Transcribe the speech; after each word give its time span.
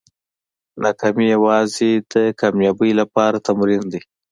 ناکامي 0.83 1.25
یوازې 1.35 1.91
د 2.13 2.13
کامیابۍ 2.41 2.91
لپاره 3.01 3.43
تمرین 3.47 3.83
دی. 3.91 4.01